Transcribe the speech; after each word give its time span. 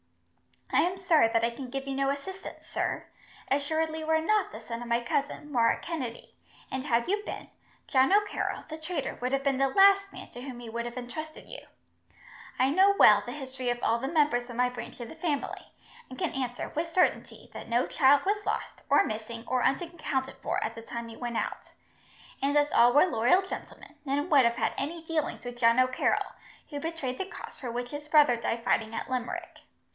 "I 0.73 0.81
am 0.83 0.97
sorry 0.97 1.27
that 1.27 1.43
I 1.43 1.51
can 1.51 1.69
give 1.69 1.85
you 1.85 1.93
no 1.95 2.09
assistance, 2.09 2.65
sir. 2.65 3.05
Assuredly 3.51 3.99
you 3.99 4.09
are 4.09 4.21
not 4.21 4.51
the 4.51 4.61
son 4.61 4.81
of 4.81 4.87
my 4.87 5.01
cousin, 5.03 5.51
Murroch 5.51 5.83
Kennedy; 5.83 6.33
and 6.71 6.85
had 6.87 7.07
you 7.07 7.21
been, 7.23 7.49
John 7.87 8.11
O'Carroll, 8.13 8.63
the 8.67 8.79
traitor, 8.79 9.19
would 9.21 9.31
have 9.33 9.43
been 9.43 9.57
the 9.59 9.67
last 9.67 10.11
man 10.11 10.29
to 10.31 10.41
whom 10.41 10.59
he 10.59 10.69
would 10.69 10.85
have 10.85 10.97
entrusted 10.97 11.47
you. 11.47 11.59
I 12.57 12.71
know 12.71 12.95
well 12.97 13.21
the 13.23 13.33
history 13.33 13.69
of 13.69 13.83
all 13.83 13.99
the 13.99 14.07
members 14.07 14.49
of 14.49 14.55
my 14.55 14.69
branch 14.69 14.99
of 15.01 15.09
the 15.09 15.15
family, 15.15 15.71
and 16.09 16.17
can 16.17 16.31
answer, 16.31 16.69
with 16.69 16.87
certainty, 16.87 17.51
that 17.53 17.69
no 17.69 17.85
child 17.85 18.25
was 18.25 18.43
lost, 18.45 18.81
or 18.89 19.03
missing, 19.05 19.43
or 19.45 19.63
unaccounted 19.63 20.37
for 20.37 20.63
at 20.63 20.73
the 20.73 20.81
time 20.81 21.09
he 21.09 21.17
went 21.17 21.37
out; 21.37 21.73
and 22.41 22.57
as 22.57 22.71
all 22.71 22.93
were 22.93 23.05
loyal 23.05 23.41
gentlemen, 23.43 23.95
none 24.05 24.29
would 24.29 24.45
have 24.45 24.55
had 24.55 24.73
any 24.77 25.03
dealings 25.03 25.45
with 25.45 25.59
John 25.59 25.79
O'Carroll, 25.79 26.33
who 26.69 26.79
betrayed 26.79 27.19
the 27.19 27.25
cause 27.25 27.59
for 27.59 27.69
which 27.69 27.91
his 27.91 28.07
brother 28.07 28.35
died 28.37 28.63
fighting 28.63 28.95
at 28.95 29.09
Limerick. 29.09 29.59